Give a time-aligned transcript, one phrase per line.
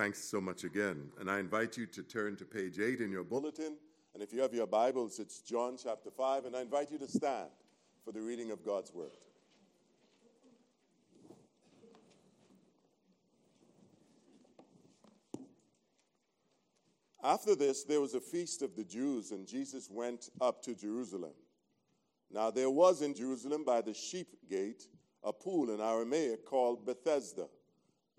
[0.00, 1.10] Thanks so much again.
[1.20, 3.76] And I invite you to turn to page 8 in your bulletin.
[4.14, 6.46] And if you have your Bibles, it's John chapter 5.
[6.46, 7.50] And I invite you to stand
[8.02, 9.10] for the reading of God's Word.
[17.22, 21.34] After this, there was a feast of the Jews, and Jesus went up to Jerusalem.
[22.32, 24.88] Now, there was in Jerusalem by the sheep gate
[25.22, 27.48] a pool in Aramaic called Bethesda,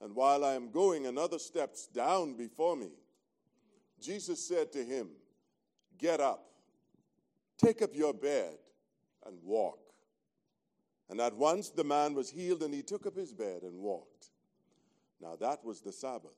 [0.00, 2.90] and while I am going, another steps down before me.
[4.00, 5.08] Jesus said to him,
[5.98, 6.44] Get up,
[7.56, 8.56] take up your bed,
[9.26, 9.78] and walk.
[11.08, 14.30] And at once the man was healed, and he took up his bed and walked.
[15.20, 16.36] Now that was the Sabbath.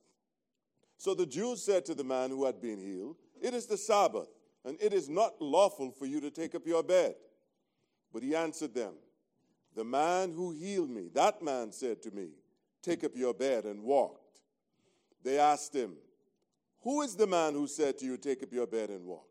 [0.97, 4.29] So the Jews said to the man who had been healed, It is the Sabbath,
[4.63, 7.15] and it is not lawful for you to take up your bed.
[8.13, 8.93] But he answered them,
[9.77, 12.29] the man who healed me, that man said to me,
[12.87, 14.39] Take up your bed and walked.
[15.21, 15.95] They asked him,
[16.83, 19.27] Who is the man who said to you, Take up your bed and walk?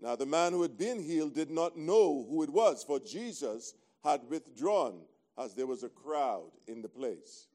[0.00, 3.74] Now, the man who had been healed did not know who it was, for Jesus
[4.02, 5.02] had withdrawn
[5.36, 7.48] as there was a crowd in the place.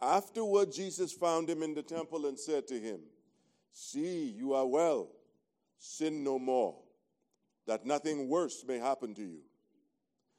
[0.00, 3.00] Afterward, Jesus found him in the temple and said to him,
[3.72, 5.08] See, you are well.
[5.80, 6.76] Sin no more,
[7.66, 9.40] that nothing worse may happen to you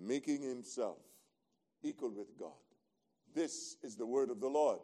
[0.00, 0.98] making himself
[1.82, 2.52] equal with God.
[3.34, 4.78] This is the word of the Lord.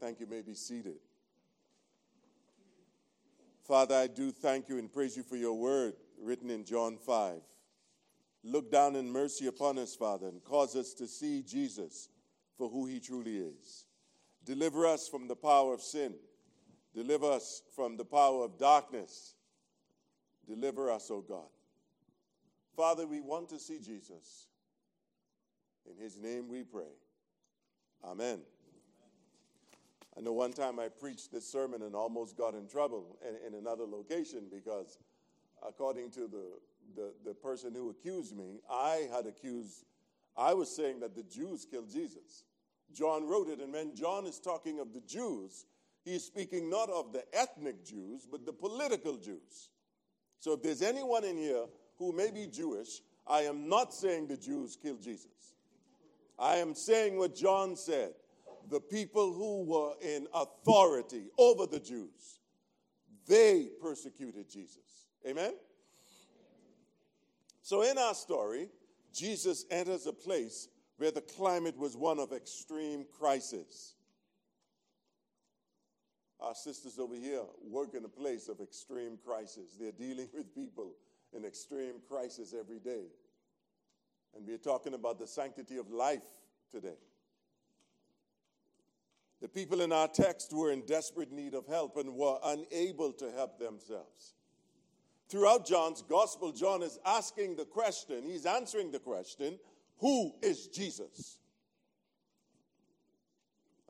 [0.00, 0.26] Thank you.
[0.26, 0.96] May be seated.
[3.62, 7.40] Father, I do thank you and praise you for your word written in John 5.
[8.42, 12.08] Look down in mercy upon us, Father, and cause us to see Jesus
[12.56, 13.84] for who he truly is.
[14.44, 16.14] Deliver us from the power of sin.
[16.94, 19.34] Deliver us from the power of darkness.
[20.48, 21.48] Deliver us, O God.
[22.76, 24.46] Father, we want to see Jesus.
[25.88, 26.92] In his name we pray.
[28.04, 28.40] Amen.
[30.16, 33.58] I know one time I preached this sermon and almost got in trouble in, in
[33.58, 34.98] another location because,
[35.66, 36.44] according to the,
[36.96, 39.84] the, the person who accused me, I had accused,
[40.36, 42.44] I was saying that the Jews killed Jesus.
[42.92, 45.66] John wrote it, and when John is talking of the Jews,
[46.04, 49.70] he's speaking not of the ethnic Jews, but the political Jews.
[50.40, 51.66] So if there's anyone in here
[52.00, 55.54] who may be Jewish, I am not saying the Jews killed Jesus.
[56.38, 58.14] I am saying what John said
[58.70, 62.40] the people who were in authority over the Jews,
[63.26, 65.08] they persecuted Jesus.
[65.28, 65.52] Amen?
[67.62, 68.68] So, in our story,
[69.12, 73.94] Jesus enters a place where the climate was one of extreme crisis.
[76.40, 79.76] Our sisters over here work in a place of extreme crisis.
[79.78, 80.92] They're dealing with people
[81.36, 83.04] in extreme crisis every day.
[84.36, 86.24] And we're talking about the sanctity of life
[86.70, 86.98] today.
[89.40, 93.30] The people in our text were in desperate need of help and were unable to
[93.32, 94.34] help themselves.
[95.28, 99.58] Throughout John's gospel, John is asking the question, he's answering the question,
[99.98, 101.38] who is Jesus?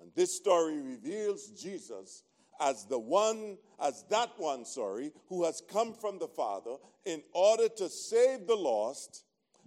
[0.01, 2.25] And this story reveals Jesus
[2.61, 7.69] as the one, as that one, sorry, who has come from the Father in order
[7.69, 9.25] to save the lost,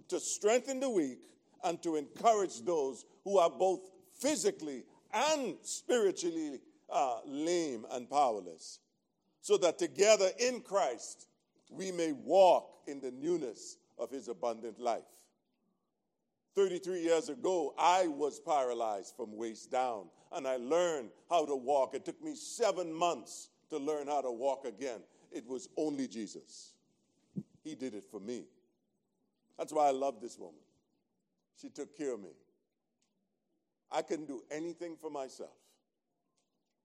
[0.08, 1.18] to strengthen the weak,
[1.64, 6.60] and to encourage those who are both physically and spiritually
[6.90, 8.78] uh, lame and powerless,
[9.40, 11.26] so that together in Christ
[11.70, 15.02] we may walk in the newness of his abundant life.
[16.54, 21.94] 33 years ago, I was paralyzed from waist down and I learned how to walk.
[21.94, 25.00] It took me seven months to learn how to walk again.
[25.32, 26.74] It was only Jesus.
[27.62, 28.44] He did it for me.
[29.58, 30.60] That's why I love this woman.
[31.60, 32.32] She took care of me.
[33.90, 35.50] I couldn't do anything for myself.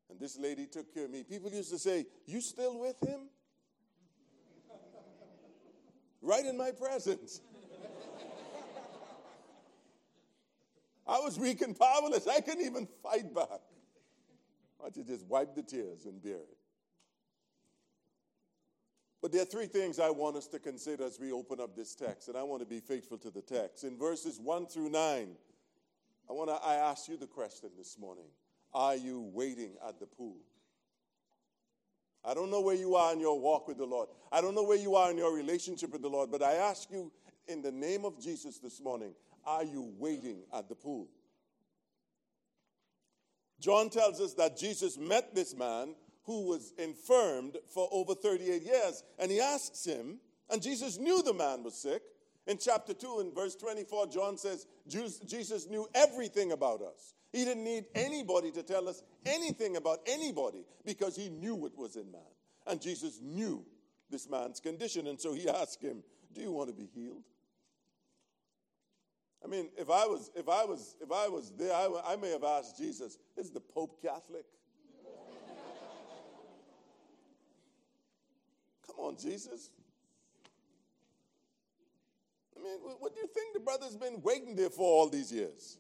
[0.09, 1.23] And this lady took care of me.
[1.23, 3.21] People used to say, You still with him?
[6.21, 7.41] right in my presence.
[11.09, 12.27] I was weak and powerless.
[12.27, 13.61] I couldn't even fight back.
[14.79, 16.57] I had to just wipe the tears and bear it.
[19.19, 21.95] But there are three things I want us to consider as we open up this
[21.95, 23.83] text, and I want to be faithful to the text.
[23.83, 25.35] In verses 1 through 9,
[26.29, 28.27] I want to I ask you the question this morning.
[28.71, 30.37] Are you waiting at the pool?
[32.23, 34.09] I don't know where you are in your walk with the Lord.
[34.31, 36.91] I don't know where you are in your relationship with the Lord, but I ask
[36.91, 37.11] you
[37.47, 39.15] in the name of Jesus this morning,
[39.45, 41.07] are you waiting at the pool?
[43.59, 49.03] John tells us that Jesus met this man who was infirmed for over 38 years,
[49.17, 50.19] and he asks him,
[50.49, 52.01] and Jesus knew the man was sick.
[52.47, 57.13] In chapter 2, in verse 24, John says, Jesus knew everything about us.
[57.31, 61.95] He didn't need anybody to tell us anything about anybody because he knew what was
[61.95, 62.21] in man.
[62.65, 63.63] And Jesus knew
[64.09, 65.07] this man's condition.
[65.07, 66.03] And so he asked him,
[66.33, 67.23] Do you want to be healed?
[69.43, 72.31] I mean, if I was, if I was, if I was there, I, I may
[72.31, 74.45] have asked Jesus, is the Pope Catholic?
[78.85, 79.69] Come on, Jesus.
[82.57, 85.77] I mean, what do you think the brother's been waiting there for all these years?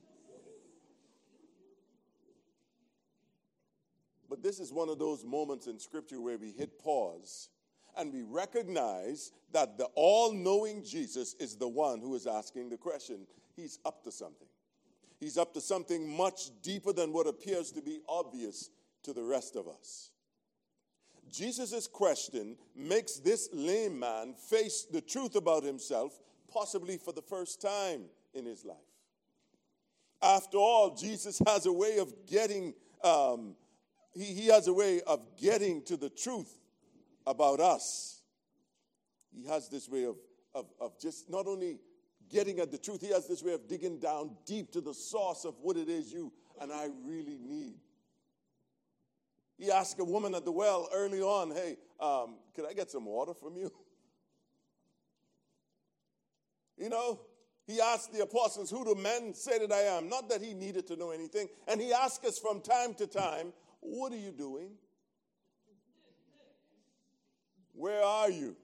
[4.29, 7.49] But this is one of those moments in Scripture where we hit pause
[7.99, 12.77] and we recognize that the all knowing Jesus is the one who is asking the
[12.77, 14.47] question he's up to something.
[15.19, 18.69] He's up to something much deeper than what appears to be obvious
[19.03, 20.11] to the rest of us.
[21.29, 26.17] Jesus' question makes this lame man face the truth about himself,
[26.51, 28.77] possibly for the first time in his life.
[30.21, 32.73] After all, Jesus has a way of getting,
[33.03, 33.55] um,
[34.13, 36.59] he, he has a way of getting to the truth
[37.29, 38.23] about us.
[39.31, 40.17] He has this way of,
[40.55, 41.79] of, of just not only
[42.29, 43.01] getting at the truth.
[43.01, 46.11] He has this way of digging down deep to the source of what it is
[46.11, 47.75] you and I really need.
[49.57, 53.05] He asked a woman at the well early on, Hey, um, could I get some
[53.05, 53.71] water from you?
[56.77, 57.19] You know,
[57.67, 60.09] he asked the apostles, Who do men say that I am?
[60.09, 61.49] Not that he needed to know anything.
[61.67, 64.71] And he asked us from time to time, What are you doing?
[67.79, 68.57] Where are you,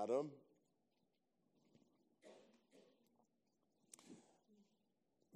[0.00, 0.30] Adam?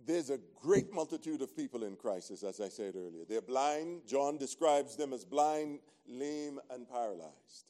[0.06, 3.24] there's a great multitude of people in crisis, as I said earlier.
[3.28, 4.02] They're blind.
[4.06, 7.66] John describes them as blind, lame, and paralyzed.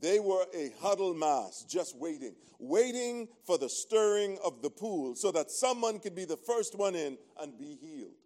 [0.00, 5.32] They were a huddled mass, just waiting, waiting for the stirring of the pool so
[5.32, 8.16] that someone could be the first one in and be healed.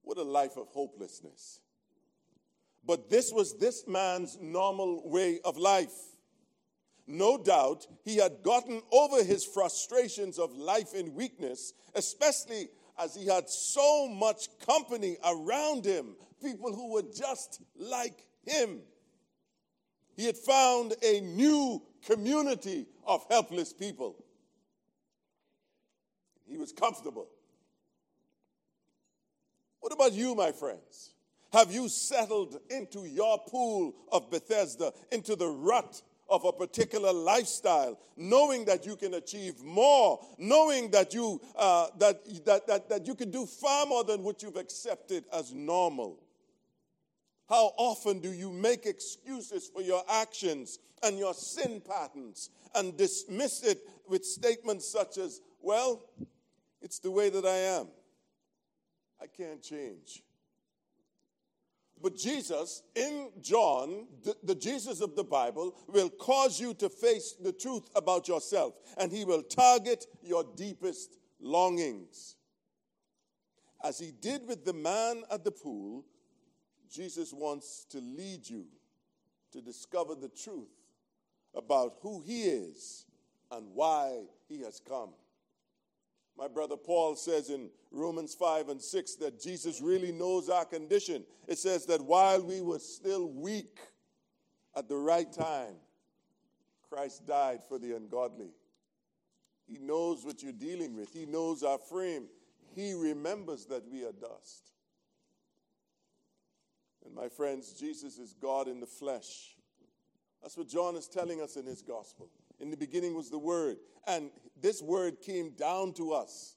[0.00, 1.60] What a life of hopelessness.
[2.86, 5.94] But this was this man's normal way of life.
[7.06, 13.26] No doubt he had gotten over his frustrations of life in weakness, especially as he
[13.26, 18.80] had so much company around him, people who were just like him.
[20.16, 24.24] He had found a new community of helpless people.
[26.46, 27.28] He was comfortable.
[29.80, 31.14] What about you, my friends?
[31.54, 37.96] Have you settled into your pool of Bethesda, into the rut of a particular lifestyle,
[38.16, 43.14] knowing that you can achieve more, knowing that you, uh, that, that, that, that you
[43.14, 46.18] can do far more than what you've accepted as normal.
[47.48, 53.62] How often do you make excuses for your actions and your sin patterns and dismiss
[53.62, 56.02] it with statements such as, well,
[56.82, 57.86] it's the way that I am.
[59.22, 60.24] I can't change.
[62.02, 67.34] But Jesus, in John, the, the, Jesus of the Bible, will cause you to face
[67.40, 72.36] the truth about yourself, and he will target your deepest longings.
[73.82, 76.04] As he did with the man at the pool,
[76.90, 78.66] Jesus wants to lead you
[79.52, 80.68] to discover the truth
[81.54, 83.06] about who he is
[83.50, 85.10] and why he has come.
[86.36, 91.24] My brother Paul says in Romans 5 and 6 that Jesus really knows our condition.
[91.46, 93.78] It says that while we were still weak
[94.76, 95.74] at the right time,
[96.90, 98.50] Christ died for the ungodly.
[99.66, 102.26] He knows what you're dealing with, He knows our frame.
[102.74, 104.72] He remembers that we are dust.
[107.04, 109.54] And my friends, Jesus is God in the flesh.
[110.42, 112.28] That's what John is telling us in his gospel.
[112.60, 114.30] In the beginning was the Word, and
[114.60, 116.56] this Word came down to us.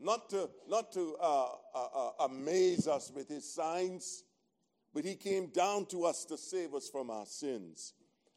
[0.00, 4.24] not to, not to uh, uh, uh, amaze us with his signs,
[4.92, 7.94] but he came down to us to save us from our sins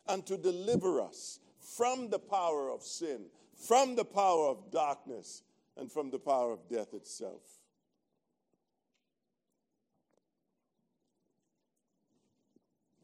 [0.08, 5.44] and to deliver us from the power of sin, from the power of darkness,
[5.76, 7.42] and from the power of death itself.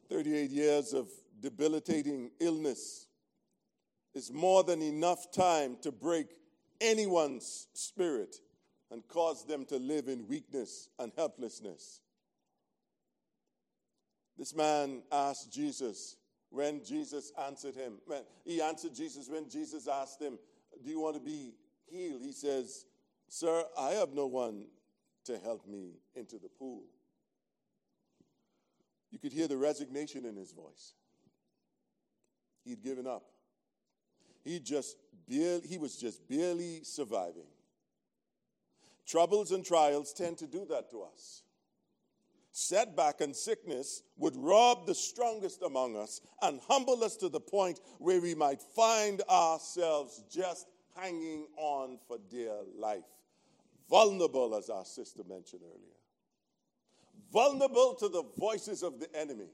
[0.10, 1.08] Thirty-eight years of
[1.42, 3.08] debilitating illness
[4.14, 6.28] is more than enough time to break
[6.80, 8.36] anyone's spirit
[8.92, 12.02] and cause them to live in weakness and helplessness.
[14.38, 16.18] This man asked Jesus
[16.50, 17.94] when Jesus answered him.
[18.46, 20.38] He answered Jesus when Jesus asked him,
[20.84, 21.54] Do you want to be
[21.90, 22.22] healed?
[22.22, 22.86] He says,
[23.28, 24.68] Sir, I have no one
[25.26, 26.84] to help me into the pool.
[29.12, 30.94] You could hear the resignation in his voice.
[32.66, 33.33] He'd given up.
[34.44, 34.98] He just
[35.28, 37.48] barely, he was just barely surviving.
[39.06, 41.44] Troubles and trials tend to do that to us.
[42.52, 47.80] Setback and sickness would rob the strongest among us and humble us to the point
[47.98, 53.04] where we might find ourselves just hanging on for dear life.
[53.90, 55.98] Vulnerable, as our sister mentioned earlier.
[57.32, 59.50] Vulnerable to the voices of the enemy.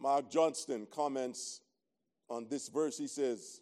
[0.00, 1.60] Mark Johnston comments
[2.30, 2.96] on this verse.
[2.96, 3.60] He says,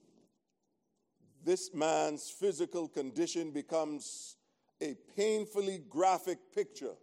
[1.45, 4.37] This man's physical condition becomes
[4.80, 6.95] a painfully graphic picture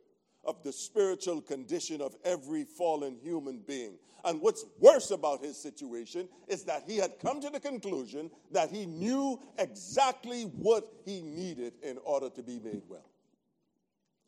[0.46, 3.98] of the spiritual condition of every fallen human being.
[4.24, 8.72] And what's worse about his situation is that he had come to the conclusion that
[8.72, 13.10] he knew exactly what he needed in order to be made well.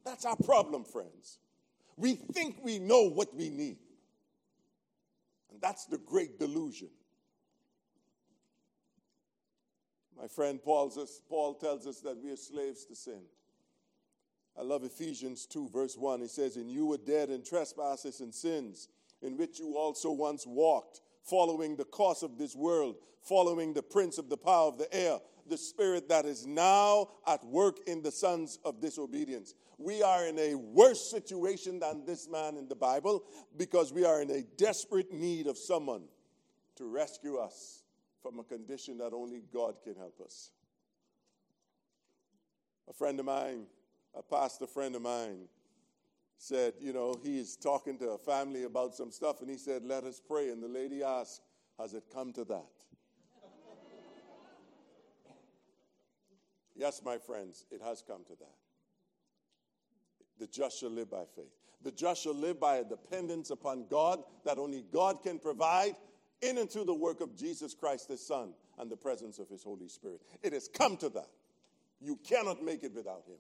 [0.06, 1.40] That's our problem, friends.
[1.96, 3.78] We think we know what we need.
[5.52, 6.90] And that's the great delusion.
[10.20, 10.92] My friend Paul,
[11.30, 13.22] Paul tells us that we are slaves to sin.
[14.58, 16.22] I love Ephesians 2, verse 1.
[16.22, 18.90] He says, And you were dead in trespasses and sins,
[19.22, 24.18] in which you also once walked, following the course of this world, following the prince
[24.18, 28.12] of the power of the air, the spirit that is now at work in the
[28.12, 29.54] sons of disobedience.
[29.78, 33.24] We are in a worse situation than this man in the Bible
[33.56, 36.04] because we are in a desperate need of someone
[36.78, 37.84] to rescue us
[38.22, 40.52] from a condition that only God can help us.
[42.90, 43.66] A friend of mine,
[44.16, 45.48] a pastor friend of mine,
[46.40, 50.04] said, you know, he's talking to a family about some stuff, and he said, Let
[50.04, 50.50] us pray.
[50.50, 51.42] And the lady asked,
[51.80, 52.66] Has it come to that?
[56.76, 58.67] yes, my friends, it has come to that.
[60.40, 61.52] The just shall live by faith.
[61.84, 65.96] The just shall live by a dependence upon God that only God can provide
[66.42, 69.64] in and through the work of Jesus Christ, his Son, and the presence of his
[69.64, 70.22] Holy Spirit.
[70.44, 71.30] It has come to that.
[72.00, 73.38] You cannot make it without him.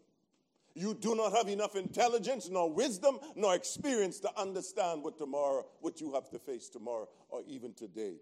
[0.74, 6.00] You do not have enough intelligence, nor wisdom, nor experience to understand what tomorrow, what
[6.00, 8.16] you have to face tomorrow, or even today.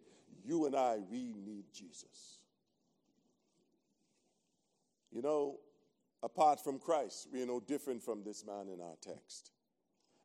[0.46, 2.40] You and I, we need Jesus.
[5.12, 5.60] You know,
[6.26, 9.52] apart from Christ, we are no different from this man in our text.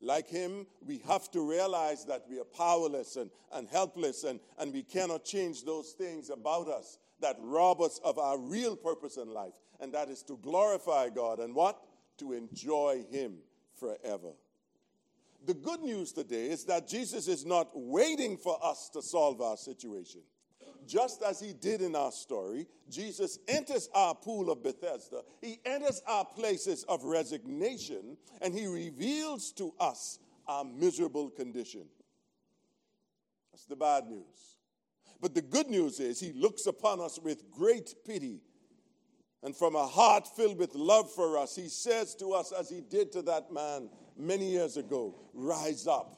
[0.00, 4.72] Like him, we have to realize that we are powerless and, and helpless, and, and
[4.72, 9.28] we cannot change those things about us that rob us of our real purpose in
[9.28, 11.78] life, and that is to glorify God and what?
[12.18, 13.36] To enjoy Him
[13.78, 14.32] forever.
[15.44, 19.58] The good news today is that Jesus is not waiting for us to solve our
[19.58, 20.22] situation
[20.90, 25.22] just as he did in our story, Jesus enters our pool of Bethesda.
[25.40, 30.18] He enters our places of resignation and he reveals to us
[30.48, 31.84] our miserable condition.
[33.52, 34.58] That's the bad news.
[35.20, 38.40] But the good news is he looks upon us with great pity.
[39.44, 42.80] And from a heart filled with love for us, he says to us, as he
[42.80, 46.16] did to that man many years ago, Rise up.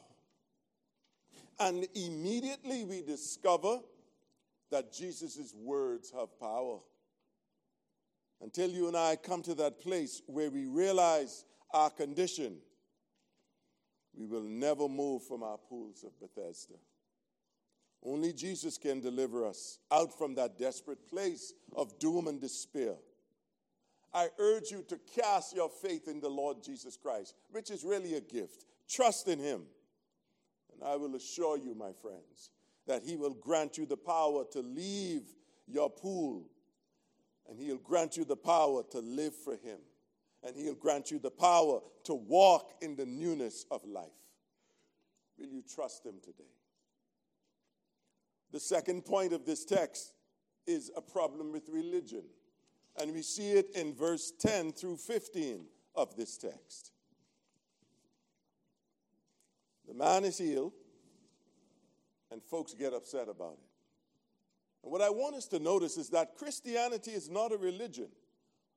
[1.59, 3.79] And immediately we discover
[4.73, 6.79] that Jesus' words have power.
[8.41, 12.57] Until you and I come to that place where we realize our condition,
[14.15, 16.73] we will never move from our pools of Bethesda.
[18.03, 22.95] Only Jesus can deliver us out from that desperate place of doom and despair.
[24.11, 28.15] I urge you to cast your faith in the Lord Jesus Christ, which is really
[28.15, 28.65] a gift.
[28.89, 29.61] Trust in Him.
[30.73, 32.49] And I will assure you, my friends,
[32.87, 35.23] that He will grant you the power to leave
[35.67, 36.45] your pool,
[37.49, 39.79] and He'll grant you the power to live for Him,
[40.45, 44.07] and He'll grant you the power to walk in the newness of life.
[45.37, 46.43] Will you trust Him today?
[48.51, 50.13] The second point of this text
[50.67, 52.23] is a problem with religion.
[52.99, 56.91] And we see it in verse 10 through 15 of this text.
[59.87, 60.73] The man is healed,
[62.33, 63.69] and folks get upset about it.
[64.83, 68.09] And what I want us to notice is that Christianity is not a religion.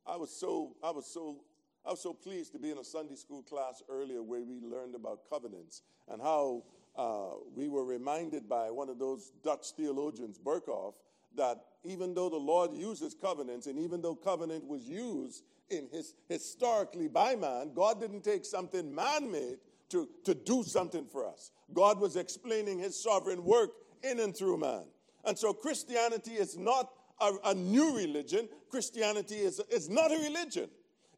[0.06, 1.38] I was so, I was so,
[1.84, 4.94] I was so pleased to be in a Sunday school class earlier where we learned
[4.94, 6.62] about covenants and how
[6.96, 10.94] uh, we were reminded by one of those Dutch theologians, Berkhof,
[11.34, 16.14] that even though the Lord uses covenants, and even though covenant was used in his
[16.28, 19.58] historically by man, God didn't take something man-made
[19.90, 21.52] to, to do something for us.
[21.72, 23.70] God was explaining his sovereign work
[24.02, 24.84] in and through man.
[25.24, 26.90] And so Christianity is not
[27.20, 28.48] a, a new religion.
[28.70, 30.68] Christianity is, is not a religion.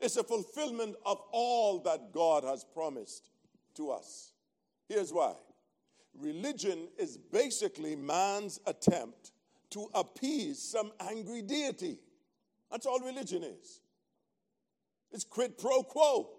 [0.00, 3.30] It's a fulfillment of all that God has promised
[3.76, 4.32] to us.
[4.88, 5.34] Here's why.
[6.18, 9.32] Religion is basically man's attempt
[9.70, 11.98] to appease some angry deity.
[12.70, 13.80] That's all religion is.
[15.12, 16.30] It's quid pro quo.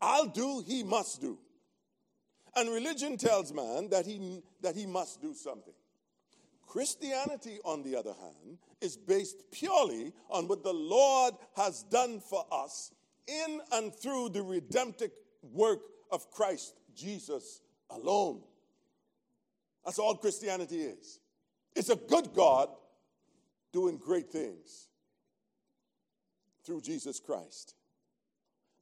[0.00, 1.38] I'll do, he must do.
[2.56, 5.74] And religion tells man that he, that he must do something.
[6.66, 12.44] Christianity, on the other hand, is based purely on what the Lord has done for
[12.50, 12.92] us
[13.26, 15.10] in and through the redemptive
[15.42, 17.60] work of Christ Jesus
[17.90, 18.42] alone.
[19.84, 21.20] That's all Christianity is.
[21.76, 22.68] It's a good God
[23.72, 24.88] doing great things
[26.64, 27.74] through Jesus Christ.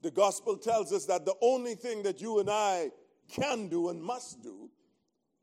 [0.02, 2.90] The gospel tells us that the only thing that you and I
[3.30, 4.68] can do and must do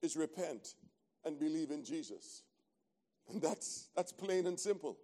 [0.02, 0.76] is repent
[1.26, 2.44] and believe in Jesus.
[3.32, 4.98] And that's, that's plain and simple.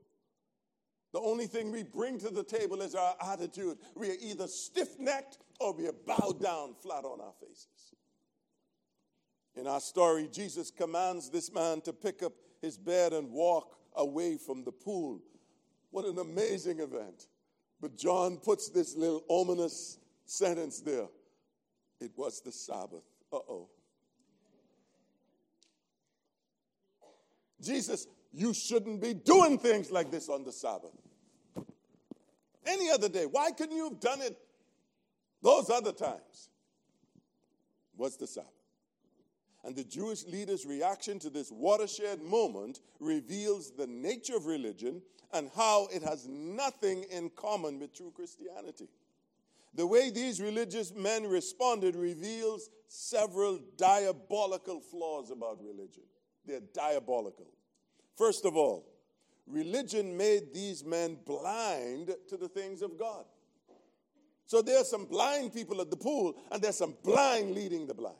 [1.14, 3.78] The only thing we bring to the table is our attitude.
[3.96, 7.96] We are either stiff necked or we are bowed down flat on our faces.
[9.56, 14.38] In our story, Jesus commands this man to pick up his bed and walk away
[14.38, 15.22] from the pool.
[15.92, 17.28] What an amazing event.
[17.82, 21.08] But John puts this little ominous sentence there.
[22.00, 23.04] It was the Sabbath.
[23.32, 23.70] Uh oh.
[27.62, 30.92] Jesus, you shouldn't be doing things like this on the Sabbath.
[32.66, 33.26] Any other day.
[33.26, 34.38] Why couldn't you have done it
[35.42, 36.50] those other times?
[37.96, 38.55] What's the Sabbath?
[39.66, 45.02] And the Jewish leaders' reaction to this watershed moment reveals the nature of religion
[45.34, 48.88] and how it has nothing in common with true Christianity.
[49.74, 56.04] The way these religious men responded reveals several diabolical flaws about religion.
[56.46, 57.48] They're diabolical.
[58.16, 58.86] First of all,
[59.48, 63.26] religion made these men blind to the things of God.
[64.46, 68.16] So there's some blind people at the pool, and there's some blind leading the blind.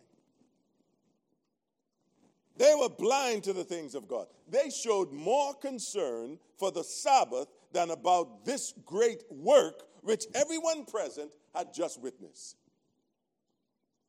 [2.58, 4.28] They were blind to the things of God.
[4.50, 11.32] They showed more concern for the Sabbath than about this great work which everyone present
[11.54, 12.58] had just witnessed.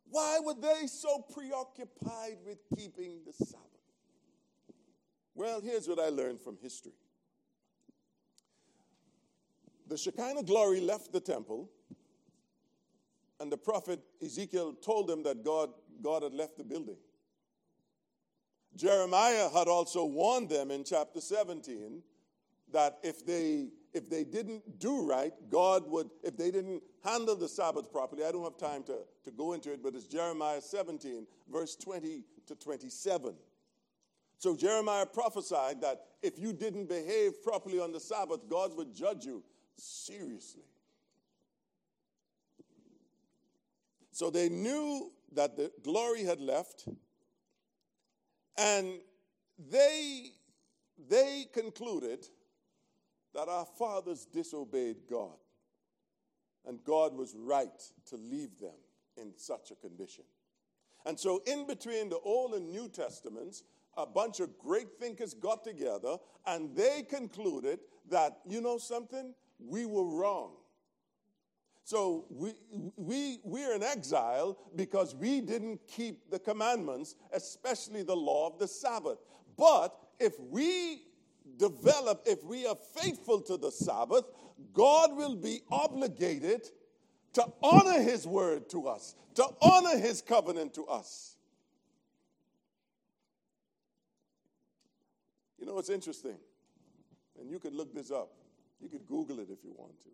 [0.09, 3.65] Why were they so preoccupied with keeping the Sabbath?
[5.35, 6.93] Well, here's what I learned from history.
[9.89, 11.69] The Shekinah glory left the temple,
[13.41, 15.71] and the prophet Ezekiel told them that God,
[16.03, 16.97] God had left the building.
[18.77, 22.03] Jeremiah had also warned them in chapter 17
[22.73, 27.49] that if they if they didn't do right, God would, if they didn't handle the
[27.49, 31.27] Sabbath properly, I don't have time to, to go into it, but it's Jeremiah 17,
[31.51, 33.35] verse 20 to 27.
[34.37, 39.25] So Jeremiah prophesied that if you didn't behave properly on the Sabbath, God would judge
[39.25, 39.43] you
[39.77, 40.65] seriously.
[44.13, 46.87] So they knew that the glory had left,
[48.59, 49.01] and
[49.71, 50.33] they,
[51.09, 52.27] they concluded
[53.35, 55.37] that our fathers disobeyed God,
[56.67, 58.77] and God was right to leave them
[59.17, 60.25] in such a condition.
[61.05, 63.63] And so, in between the Old and New Testaments,
[63.97, 66.17] a bunch of great thinkers got together
[66.47, 70.53] and they concluded that, you know something, we were wrong.
[71.87, 72.53] So we,
[72.97, 78.67] we, we're in exile because we didn't keep the commandments, especially the law of the
[78.67, 79.19] Sabbath.
[79.57, 81.03] But if we
[81.57, 84.25] develop, if we are faithful to the Sabbath,
[84.73, 86.67] God will be obligated
[87.35, 91.37] to honor His word to us, to honor His covenant to us.
[95.61, 96.39] You know, it's interesting,
[97.41, 98.33] and you could look this up.
[98.81, 100.11] You could Google it if you want to.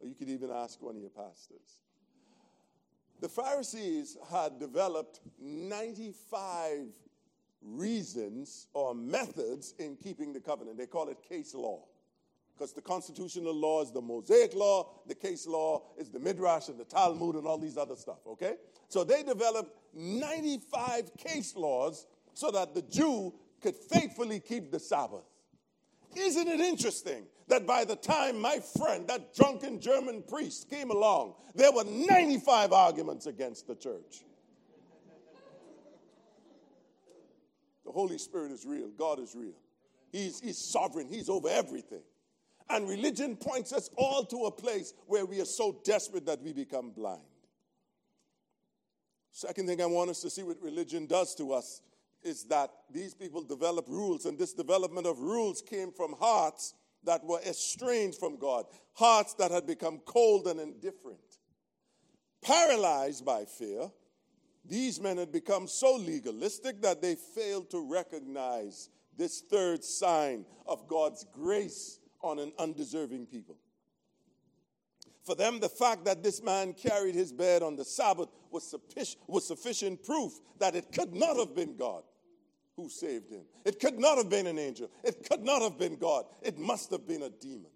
[0.00, 1.80] Or you could even ask one of your pastors.
[3.20, 6.86] The Pharisees had developed 95
[7.62, 10.78] reasons or methods in keeping the covenant.
[10.78, 11.84] They call it case law.
[12.56, 16.78] Because the constitutional law is the Mosaic law, the case law is the Midrash and
[16.78, 18.54] the Talmud and all these other stuff, okay?
[18.88, 25.24] So they developed 95 case laws so that the Jew could faithfully keep the Sabbath.
[26.18, 31.34] Isn't it interesting that by the time my friend, that drunken German priest, came along,
[31.54, 34.24] there were 95 arguments against the church?
[37.84, 39.56] The Holy Spirit is real, God is real.
[40.12, 42.02] He's, he's sovereign, He's over everything.
[42.68, 46.52] And religion points us all to a place where we are so desperate that we
[46.52, 47.22] become blind.
[49.32, 51.80] Second thing I want us to see what religion does to us
[52.22, 57.24] is that these people develop rules, and this development of rules came from hearts that
[57.24, 61.20] were estranged from God, hearts that had become cold and indifferent.
[62.42, 63.90] Paralyzed by fear,
[64.64, 70.86] these men had become so legalistic that they failed to recognize this third sign of
[70.86, 73.56] God's grace on an undeserving people.
[75.28, 79.22] For them, the fact that this man carried his bed on the Sabbath was sufficient,
[79.26, 82.02] was sufficient proof that it could not have been God
[82.76, 83.42] who saved him.
[83.66, 84.90] It could not have been an angel.
[85.04, 86.24] It could not have been God.
[86.40, 87.70] It must have been a demon.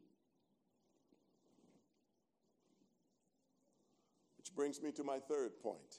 [4.38, 5.98] Which brings me to my third point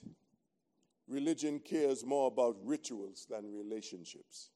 [1.06, 4.50] religion cares more about rituals than relationships.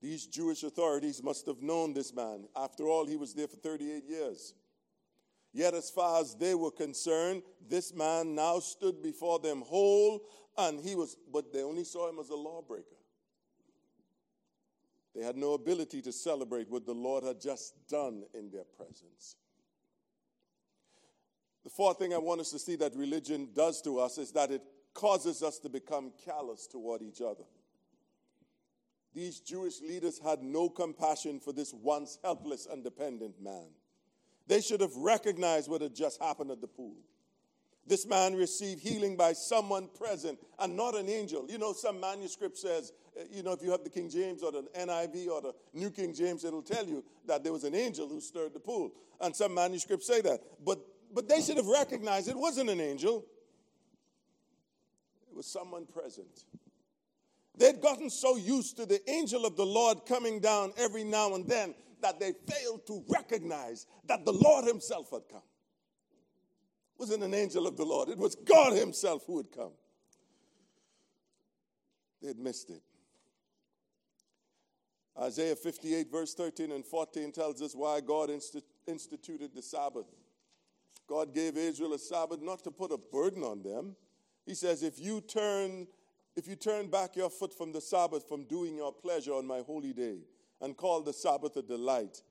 [0.00, 2.44] These Jewish authorities must have known this man.
[2.54, 4.54] After all, he was there for 38 years.
[5.54, 10.20] Yet, as far as they were concerned, this man now stood before them whole,
[10.58, 12.96] and he was, but they only saw him as a lawbreaker.
[15.14, 19.36] They had no ability to celebrate what the Lord had just done in their presence.
[21.62, 24.50] The fourth thing I want us to see that religion does to us is that
[24.50, 24.62] it
[24.92, 27.44] causes us to become callous toward each other.
[29.14, 33.68] These Jewish leaders had no compassion for this once helpless and dependent man.
[34.46, 36.96] They should have recognized what had just happened at the pool.
[37.86, 41.46] This man received healing by someone present and not an angel.
[41.48, 44.52] You know, some manuscript says, uh, you know, if you have the King James or
[44.52, 48.08] the NIV or the New King James, it'll tell you that there was an angel
[48.08, 48.92] who stirred the pool.
[49.20, 50.40] And some manuscripts say that.
[50.64, 50.78] But,
[51.12, 53.26] but they should have recognized it wasn't an angel,
[55.30, 56.44] it was someone present.
[57.56, 61.46] They'd gotten so used to the angel of the Lord coming down every now and
[61.46, 65.42] then that they failed to recognize that the Lord Himself had come.
[66.94, 69.72] It wasn't an angel of the Lord, it was God Himself who had come.
[72.22, 72.82] They had missed it.
[75.20, 78.30] Isaiah 58, verse 13 and 14 tells us why God
[78.86, 80.06] instituted the Sabbath.
[81.06, 83.94] God gave Israel a Sabbath not to put a burden on them.
[84.46, 85.86] He says, If you turn
[86.36, 89.60] if you turn back your foot from the Sabbath, from doing your pleasure on my
[89.60, 90.18] holy day,
[90.64, 92.22] and call the Sabbath a delight,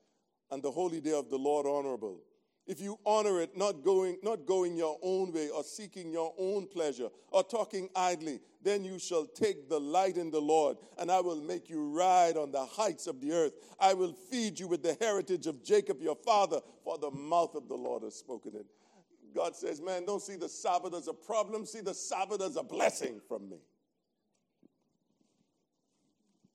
[0.50, 2.20] and the holy day of the Lord honorable,
[2.66, 6.66] if you honor it, not going, not going your own way or seeking your own
[6.66, 11.40] pleasure or talking idly, then you shall take delight in the Lord, and I will
[11.42, 13.52] make you ride on the heights of the earth.
[13.78, 17.68] I will feed you with the heritage of Jacob your father, for the mouth of
[17.68, 18.66] the Lord has spoken it.
[19.34, 22.62] God says, Man, don't see the Sabbath as a problem, see the Sabbath as a
[22.62, 23.58] blessing from me.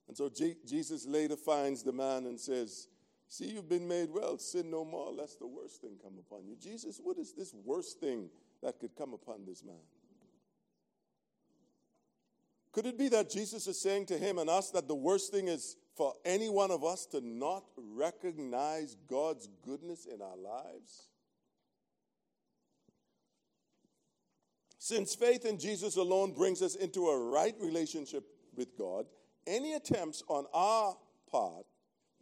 [0.10, 0.28] And so
[0.66, 2.88] Jesus later finds the man and says,
[3.28, 4.40] See, you've been made well.
[4.40, 6.56] Sin no more, lest the worst thing come upon you.
[6.60, 8.28] Jesus, what is this worst thing
[8.64, 9.76] that could come upon this man?
[12.72, 15.48] Could it be that Jesus is saying to him and us that the worst thing
[15.48, 21.10] is for any one of us to not recognize God's goodness in our lives?
[24.80, 28.24] Since faith in Jesus alone brings us into a right relationship
[28.56, 29.06] with God,
[29.50, 30.96] any attempts on our
[31.30, 31.66] part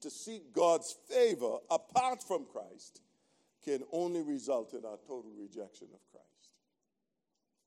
[0.02, 3.02] to seek God's favor apart from Christ
[3.64, 6.26] can only result in our total rejection of Christ.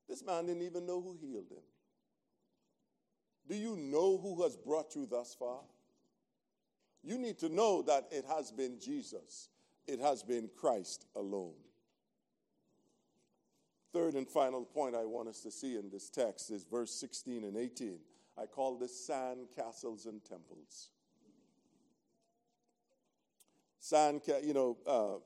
[0.09, 1.63] This man didn't even know who healed him.
[3.49, 5.61] Do you know who has brought you thus far?
[7.03, 9.49] You need to know that it has been Jesus,
[9.87, 11.55] it has been Christ alone.
[13.93, 17.43] Third and final point I want us to see in this text is verse 16
[17.43, 17.99] and 18.
[18.41, 20.89] I call this sand castles and temples.
[23.81, 25.19] Sand, you know, uh,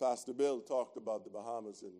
[0.00, 1.92] Pastor Bill talked about the Bahamas, and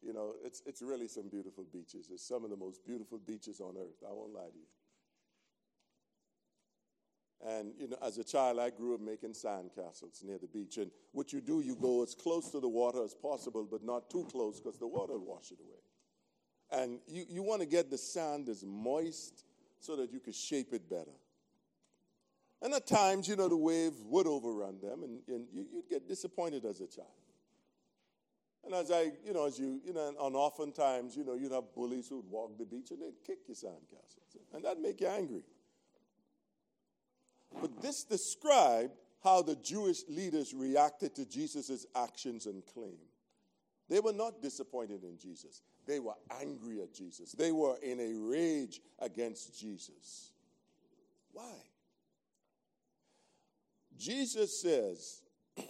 [0.00, 2.08] you know, it's it's really some beautiful beaches.
[2.12, 4.02] It's some of the most beautiful beaches on earth.
[4.08, 4.66] I won't lie to you.
[7.40, 10.76] And you know, as a child, I grew up making sand castles near the beach.
[10.78, 14.10] And what you do, you go as close to the water as possible, but not
[14.10, 15.80] too close because the water will wash it away.
[16.70, 19.44] And you, you want to get the sand as moist
[19.80, 21.16] so that you could shape it better.
[22.60, 26.08] And at times, you know, the wave would overrun them, and, and you, would get
[26.08, 27.08] disappointed as a child.
[28.64, 31.72] And as I, you know, as you, you know, and oftentimes, you know, you'd have
[31.74, 35.44] bullies who'd walk the beach and they'd kick your sandcastles, and that'd make you angry.
[37.60, 42.98] But this described how the Jewish leaders reacted to Jesus' actions and claim.
[43.88, 45.62] They were not disappointed in Jesus.
[45.88, 47.32] They were angry at Jesus.
[47.32, 50.32] They were in a rage against Jesus.
[51.32, 51.54] Why?
[53.96, 55.22] Jesus says,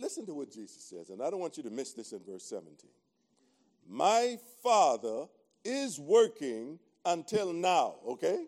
[0.00, 2.42] listen to what Jesus says, and I don't want you to miss this in verse
[2.44, 2.90] 17.
[3.88, 5.26] My Father
[5.64, 8.46] is working until now, okay?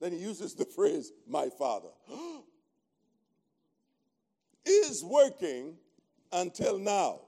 [0.00, 1.90] Then he uses the phrase, my Father.
[4.64, 5.76] is working
[6.32, 7.20] until now.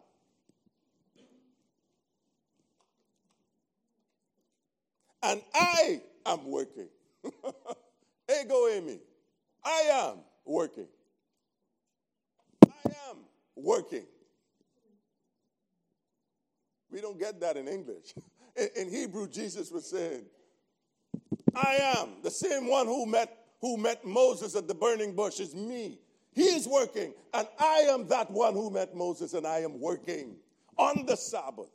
[5.26, 6.88] And I am working.
[7.24, 9.00] Ego eimi.
[9.64, 10.86] I am working.
[12.64, 13.16] I am
[13.56, 14.04] working.
[16.92, 18.14] We don't get that in English.
[18.76, 20.24] In, Hebrew, Jesus was saying,
[21.54, 25.54] I am the same one who met, who met Moses at the burning bush is
[25.54, 25.98] me.
[26.32, 30.36] He is working, and I am that one who met Moses, and I am working
[30.78, 31.68] on the Sabbath.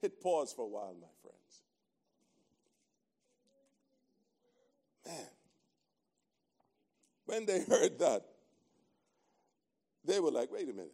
[0.00, 1.62] Hit pause for a while, my friends.
[5.06, 5.26] Man,
[7.26, 8.22] when they heard that,
[10.04, 10.92] they were like, wait a minute.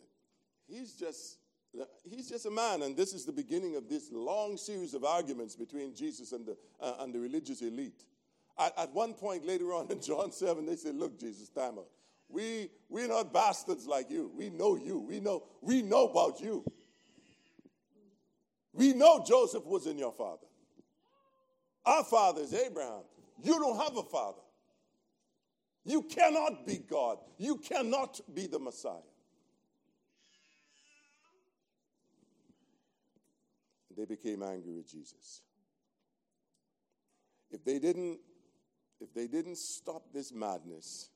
[0.69, 1.39] He's just
[2.05, 5.57] he's just a man and this is the beginning of this long series of arguments
[5.57, 8.05] between jesus and the, uh, and the religious elite
[8.59, 11.89] at, at one point later on in John 7, they said, Look, Jesus, time out.
[12.29, 14.31] We, we're not bastards like you.
[14.35, 14.99] We know you.
[14.99, 16.65] We know, we know about you.
[18.73, 20.47] We know Joseph was in your father.
[21.85, 23.03] Our father is Abraham.
[23.43, 24.41] You don't have a father.
[25.85, 27.19] You cannot be God.
[27.39, 28.95] You cannot be the Messiah.
[33.97, 35.43] They became angry with Jesus.
[37.51, 38.21] If they didn't
[39.01, 41.11] if they didn't stop this madness,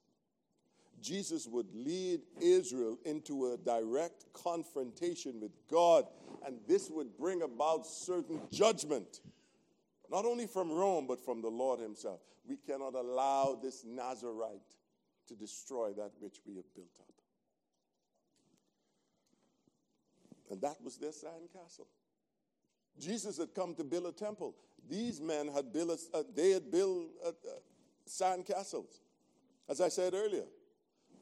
[1.01, 6.07] Jesus would lead Israel into a direct confrontation with God,
[6.45, 9.21] and this would bring about certain judgment,
[10.11, 12.21] not only from Rome, but from the Lord Himself.
[12.49, 14.77] We cannot allow this Nazarite
[15.29, 17.07] to destroy that which we have built up.
[20.51, 21.87] And that was their sandcastle.
[22.99, 24.55] Jesus had come to build a temple.
[24.89, 27.33] These men had built, a, uh, they had built a,
[28.07, 29.01] sand castles.
[29.69, 30.45] As I said earlier,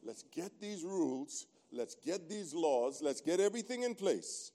[0.04, 4.52] let's get these rules, let's get these laws, let's get everything in place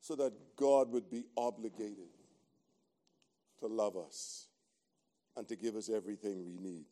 [0.00, 2.08] so that God would be obligated
[3.60, 4.46] to love us
[5.36, 6.86] and to give us everything we need.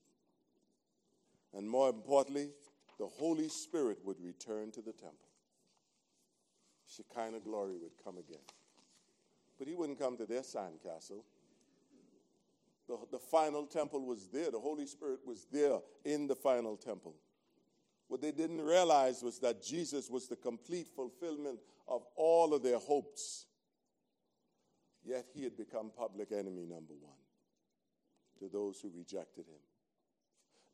[1.55, 2.51] And more importantly,
[2.99, 5.17] the Holy Spirit would return to the temple.
[6.89, 8.45] Shekinah glory would come again.
[9.59, 11.25] But he wouldn't come to their sandcastle.
[12.89, 14.51] The, the final temple was there.
[14.51, 17.15] The Holy Spirit was there in the final temple.
[18.09, 22.79] What they didn't realize was that Jesus was the complete fulfillment of all of their
[22.79, 23.47] hopes.
[25.05, 27.15] Yet he had become public enemy number one
[28.39, 29.61] to those who rejected him.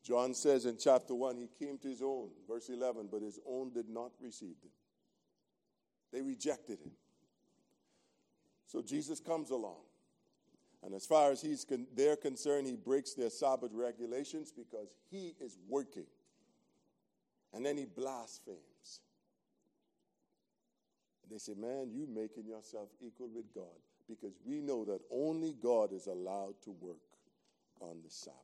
[0.03, 3.71] John says in chapter 1, he came to his own, verse 11, but his own
[3.71, 4.71] did not receive him.
[6.11, 6.91] They rejected him.
[8.67, 9.79] So Jesus comes along.
[10.83, 15.35] And as far as he's con- they're concerned, he breaks their Sabbath regulations because he
[15.39, 16.05] is working.
[17.53, 18.99] And then he blasphemes.
[21.31, 23.63] They say, Man, you making yourself equal with God
[24.09, 26.97] because we know that only God is allowed to work
[27.79, 28.39] on the Sabbath.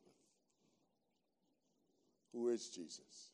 [2.31, 3.31] Who is Jesus?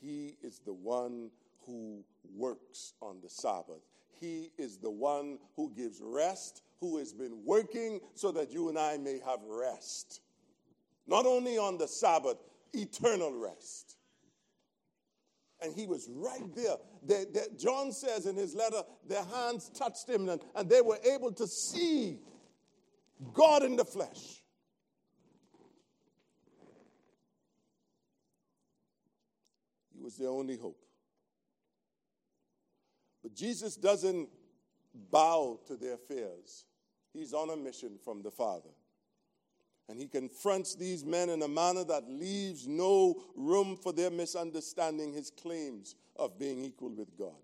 [0.00, 1.30] He is the one
[1.66, 3.82] who works on the Sabbath.
[4.20, 8.78] He is the one who gives rest, who has been working so that you and
[8.78, 10.20] I may have rest.
[11.06, 12.36] Not only on the Sabbath,
[12.72, 13.96] eternal rest.
[15.62, 16.76] And he was right there.
[17.02, 20.98] They, they, John says in his letter, their hands touched him and, and they were
[21.10, 22.18] able to see
[23.32, 24.42] God in the flesh.
[29.94, 30.83] He was their only hope.
[33.34, 34.28] Jesus doesn't
[35.10, 36.64] bow to their fears.
[37.12, 38.70] He's on a mission from the Father.
[39.88, 45.12] And he confronts these men in a manner that leaves no room for their misunderstanding
[45.12, 47.34] his claims of being equal with God.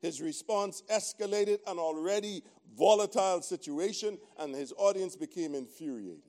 [0.00, 2.42] his response escalated an already
[2.76, 6.22] volatile situation, and his audience became infuriated.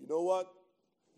[0.00, 0.52] You know what?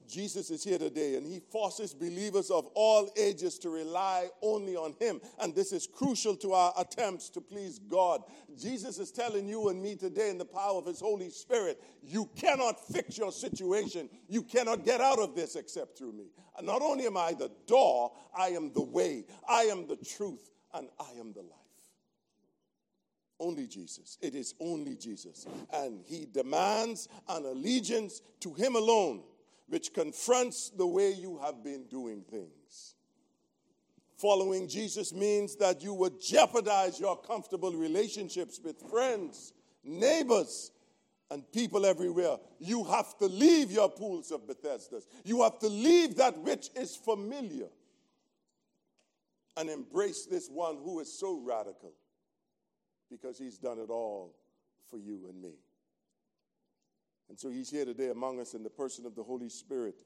[0.08, 4.94] Jesus is here today and he forces believers of all ages to rely only on
[4.98, 5.20] him.
[5.38, 8.22] And this is crucial to our attempts to please God.
[8.58, 12.28] Jesus is telling you and me today in the power of his Holy Spirit, you
[12.36, 14.08] cannot fix your situation.
[14.28, 16.26] You cannot get out of this except through me.
[16.62, 20.88] Not only am I the door, I am the way, I am the truth, and
[21.00, 21.50] I am the life.
[23.40, 24.16] Only Jesus.
[24.22, 25.46] It is only Jesus.
[25.72, 29.22] And he demands an allegiance to him alone
[29.68, 32.94] which confronts the way you have been doing things.
[34.16, 40.70] Following Jesus means that you would jeopardize your comfortable relationships with friends, neighbors,
[41.30, 42.36] and people everywhere.
[42.58, 45.00] You have to leave your pools of Bethesda.
[45.24, 47.68] You have to leave that which is familiar
[49.56, 51.92] and embrace this one who is so radical
[53.10, 54.34] because he's done it all
[54.90, 55.54] for you and me.
[57.28, 60.02] And so he's here today among us in the person of the Holy Spirit,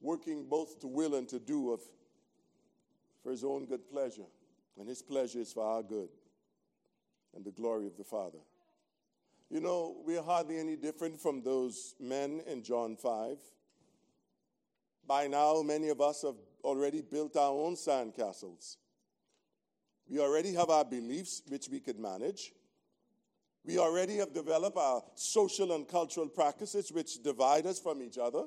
[0.00, 1.80] working both to will and to do of
[3.22, 4.26] for his own good pleasure.
[4.78, 6.08] And his pleasure is for our good
[7.34, 8.38] and the glory of the Father.
[9.50, 13.36] You know, we're hardly any different from those men in John 5.
[15.06, 18.76] By now, many of us have already built our own sandcastles.
[20.08, 22.52] We already have our beliefs, which we could manage.
[23.64, 28.44] We already have developed our social and cultural practices which divide us from each other.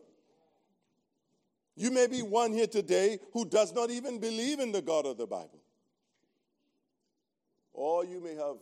[1.75, 5.17] You may be one here today who does not even believe in the God of
[5.17, 5.61] the Bible.
[7.73, 8.57] Or you may have,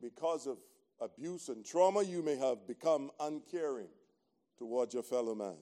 [0.00, 0.58] because of
[1.00, 3.88] abuse and trauma, you may have become uncaring
[4.58, 5.56] towards your fellow man.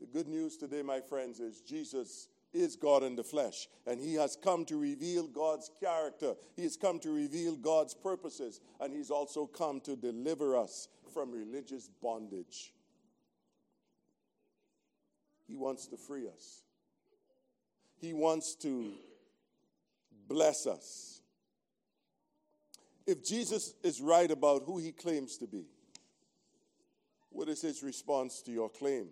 [0.00, 4.14] The good news today, my friends, is Jesus is God in the flesh, and He
[4.14, 6.34] has come to reveal God's character.
[6.56, 11.30] He has come to reveal God's purposes, and He's also come to deliver us from
[11.30, 12.72] religious bondage.
[15.46, 16.62] He wants to free us,
[18.00, 18.92] He wants to
[20.28, 21.20] bless us.
[23.06, 25.64] If Jesus is right about who He claims to be,
[27.30, 29.08] what is His response to your claim?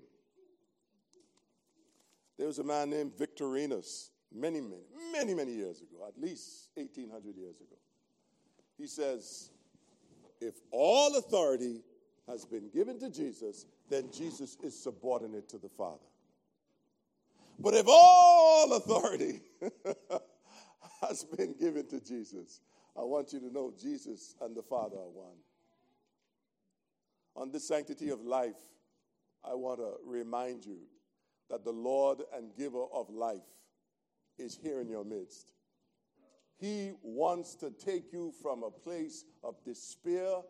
[2.38, 7.36] There was a man named Victorinus many, many, many, many years ago, at least 1800
[7.36, 7.76] years ago.
[8.76, 9.50] He says,
[10.40, 11.82] if all authority
[12.28, 15.98] has been given to Jesus, then Jesus is subordinate to the Father.
[17.58, 19.40] But if all authority
[21.00, 22.60] has been given to Jesus,
[22.96, 25.36] I want you to know Jesus and the Father are one.
[27.34, 28.58] On the sanctity of life,
[29.44, 30.78] I want to remind you
[31.50, 33.40] that the Lord and giver of life
[34.38, 35.52] is here in your midst.
[36.58, 40.40] He wants to take you from a place of despair.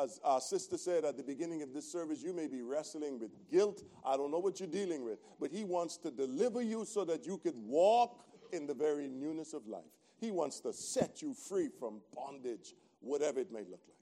[0.00, 3.30] As our sister said at the beginning of this service, you may be wrestling with
[3.50, 3.82] guilt.
[4.04, 7.26] I don't know what you're dealing with, but He wants to deliver you so that
[7.26, 9.82] you could walk in the very newness of life.
[10.20, 13.98] He wants to set you free from bondage, whatever it may look like.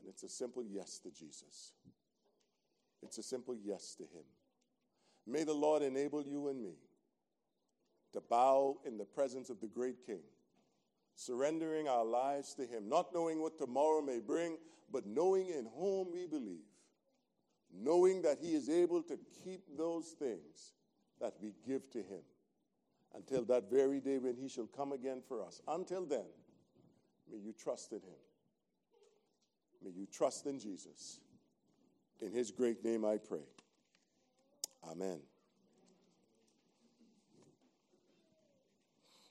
[0.00, 1.72] And it's a simple yes to Jesus.
[3.02, 4.24] It's a simple yes to Him.
[5.26, 6.74] May the Lord enable you and me
[8.12, 10.22] to bow in the presence of the great King,
[11.14, 14.56] surrendering our lives to Him, not knowing what tomorrow may bring,
[14.90, 16.64] but knowing in whom we believe,
[17.72, 20.72] knowing that He is able to keep those things
[21.20, 22.22] that we give to Him
[23.14, 25.60] until that very day when He shall come again for us.
[25.68, 26.26] Until then,
[27.30, 28.18] may you trust in Him.
[29.82, 31.20] May you trust in Jesus.
[32.20, 33.46] In his great name I pray.
[34.90, 35.20] Amen.